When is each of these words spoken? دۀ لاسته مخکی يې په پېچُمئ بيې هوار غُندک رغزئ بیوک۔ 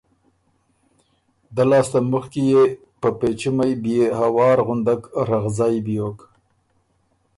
دۀ 1.55 1.63
لاسته 1.69 1.99
مخکی 2.11 2.43
يې 2.51 2.63
په 3.01 3.09
پېچُمئ 3.19 3.73
بيې 3.83 4.03
هوار 4.19 4.57
غُندک 4.67 5.01
رغزئ 5.29 5.75
بیوک۔ 5.85 6.19